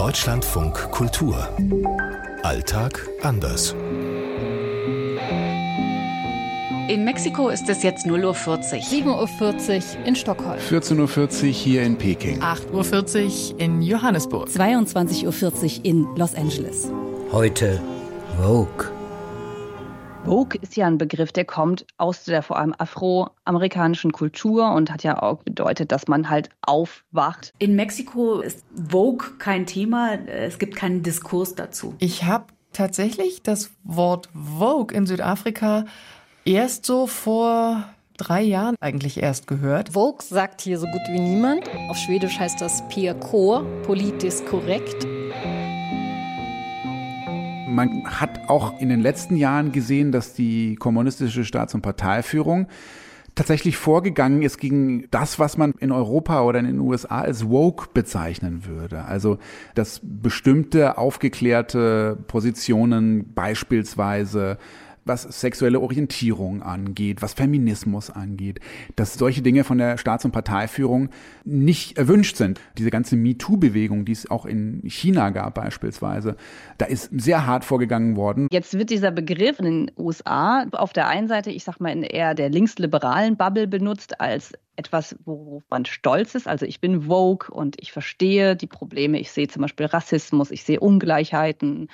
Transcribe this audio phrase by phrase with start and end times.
[0.00, 1.46] Deutschlandfunk Kultur.
[2.42, 3.74] Alltag anders.
[6.88, 8.32] In Mexiko ist es jetzt 0.40 Uhr.
[9.28, 10.58] 7.40 Uhr in Stockholm.
[10.58, 12.40] 14.40 Uhr hier in Peking.
[12.40, 14.48] 8.40 Uhr in Johannesburg.
[14.48, 15.26] 22.40
[15.80, 16.90] Uhr in Los Angeles.
[17.30, 17.78] Heute
[18.38, 18.99] Vogue.
[20.24, 25.02] Vogue ist ja ein Begriff, der kommt aus der vor allem afroamerikanischen Kultur und hat
[25.02, 27.52] ja auch bedeutet, dass man halt aufwacht.
[27.58, 31.94] In Mexiko ist Vogue kein Thema, es gibt keinen Diskurs dazu.
[31.98, 35.86] Ich habe tatsächlich das Wort Vogue in Südafrika
[36.44, 37.84] erst so vor
[38.18, 39.90] drei Jahren eigentlich erst gehört.
[39.94, 41.64] Vogue sagt hier so gut wie niemand.
[41.88, 45.06] Auf Schwedisch heißt das PK, politisch korrekt.
[47.70, 52.66] Man hat auch in den letzten Jahren gesehen, dass die kommunistische Staats- und Parteiführung
[53.34, 57.88] tatsächlich vorgegangen ist gegen das, was man in Europa oder in den USA als woke
[57.94, 59.04] bezeichnen würde.
[59.04, 59.38] Also,
[59.74, 64.58] dass bestimmte aufgeklärte Positionen beispielsweise
[65.04, 68.60] was sexuelle Orientierung angeht, was Feminismus angeht,
[68.96, 71.10] dass solche Dinge von der Staats- und Parteiführung
[71.44, 72.60] nicht erwünscht sind.
[72.78, 76.36] Diese ganze MeToo-Bewegung, die es auch in China gab beispielsweise,
[76.78, 78.48] da ist sehr hart vorgegangen worden.
[78.50, 82.02] Jetzt wird dieser Begriff in den USA auf der einen Seite, ich sag mal, in
[82.02, 86.48] eher der linksliberalen Bubble benutzt als etwas, worauf man stolz ist.
[86.48, 89.20] Also ich bin Vogue und ich verstehe die Probleme.
[89.20, 91.88] Ich sehe zum Beispiel Rassismus, ich sehe Ungleichheiten,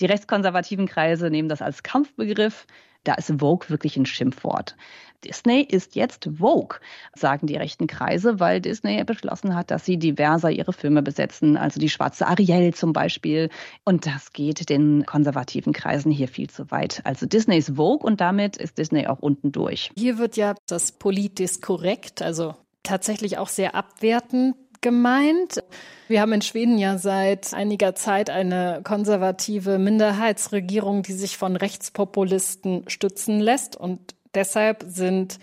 [0.00, 2.66] die rechtskonservativen Kreise nehmen das als Kampfbegriff.
[3.04, 4.76] Da ist Vogue wirklich ein Schimpfwort.
[5.24, 6.78] Disney ist jetzt Vogue,
[7.14, 11.80] sagen die rechten Kreise, weil Disney beschlossen hat, dass sie diverser ihre Filme besetzen, also
[11.80, 13.50] die schwarze Ariel zum Beispiel.
[13.84, 17.00] Und das geht den konservativen Kreisen hier viel zu weit.
[17.04, 19.90] Also Disney ist Vogue und damit ist Disney auch unten durch.
[19.96, 25.62] Hier wird ja das politisch korrekt, also tatsächlich auch sehr abwertend gemeint.
[26.08, 32.88] Wir haben in Schweden ja seit einiger Zeit eine konservative Minderheitsregierung, die sich von Rechtspopulisten
[32.88, 33.76] stützen lässt.
[33.76, 35.38] Und deshalb sind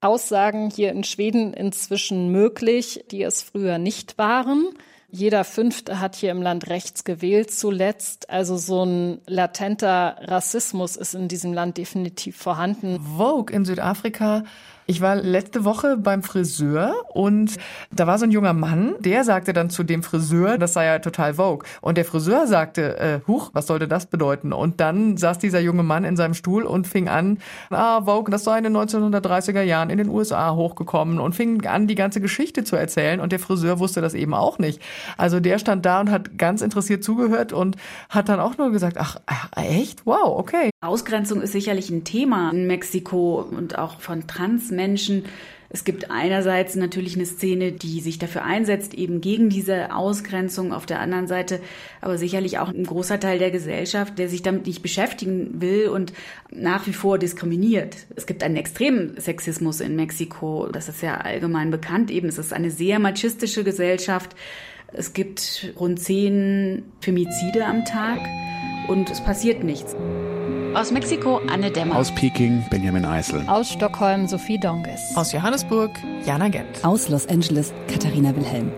[0.00, 4.68] Aussagen hier in Schweden inzwischen möglich, die es früher nicht waren.
[5.10, 8.30] Jeder Fünfte hat hier im Land rechts gewählt zuletzt.
[8.30, 13.00] Also so ein latenter Rassismus ist in diesem Land definitiv vorhanden.
[13.16, 14.44] Vogue in Südafrika
[14.86, 17.56] ich war letzte Woche beim Friseur und
[17.90, 20.98] da war so ein junger Mann, der sagte dann zu dem Friseur, das sei ja
[20.98, 21.66] total Vogue.
[21.80, 24.52] Und der Friseur sagte, äh, huch, was sollte das bedeuten?
[24.52, 27.38] Und dann saß dieser junge Mann in seinem Stuhl und fing an,
[27.70, 31.86] ah, Vogue, das sei in den 1930er Jahren in den USA hochgekommen und fing an,
[31.86, 33.20] die ganze Geschichte zu erzählen.
[33.20, 34.82] Und der Friseur wusste das eben auch nicht.
[35.16, 37.76] Also der stand da und hat ganz interessiert zugehört und
[38.08, 39.20] hat dann auch nur gesagt, ach,
[39.56, 40.06] echt?
[40.06, 40.70] Wow, okay.
[40.80, 45.24] Ausgrenzung ist sicherlich ein Thema in Mexiko und auch von Trans Menschen.
[45.74, 50.72] Es gibt einerseits natürlich eine Szene, die sich dafür einsetzt, eben gegen diese Ausgrenzung.
[50.72, 51.58] Auf der anderen Seite
[52.00, 56.12] aber sicherlich auch ein großer Teil der Gesellschaft, der sich damit nicht beschäftigen will und
[56.52, 57.96] nach wie vor diskriminiert.
[58.14, 60.68] Es gibt einen extremen Sexismus in Mexiko.
[60.70, 62.12] Das ist ja allgemein bekannt.
[62.12, 64.36] Eben, es ist eine sehr machistische Gesellschaft.
[64.96, 68.20] Es gibt rund zehn Femizide am Tag
[68.86, 69.96] und es passiert nichts.
[70.74, 71.96] Aus Mexiko Anne Dämmer.
[71.96, 73.44] Aus Peking Benjamin Eisel.
[73.48, 75.00] Aus Stockholm Sophie Donges.
[75.16, 75.90] Aus Johannesburg
[76.24, 76.84] Jana Gent.
[76.84, 78.70] Aus Los Angeles Katharina Wilhelm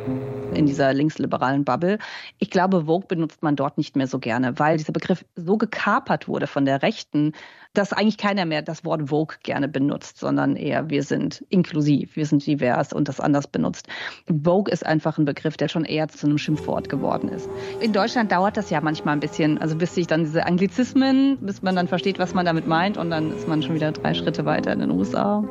[0.57, 1.99] in dieser linksliberalen Bubble.
[2.39, 6.29] Ich glaube, Vogue benutzt man dort nicht mehr so gerne, weil dieser Begriff so gekapert
[6.29, 7.33] wurde von der Rechten,
[7.75, 12.27] dass eigentlich keiner mehr das Wort Vogue gerne benutzt, sondern eher wir sind inklusiv, wir
[12.27, 13.89] sind divers und das anders benutzt.
[14.29, 17.49] Vogue ist einfach ein Begriff, der schon eher zu einem Schimpfwort geworden ist.
[17.81, 21.63] In Deutschland dauert das ja manchmal ein bisschen, also bis sich dann diese Anglizismen, bis
[21.63, 24.45] man dann versteht, was man damit meint und dann ist man schon wieder drei Schritte
[24.45, 25.45] weiter in den USA.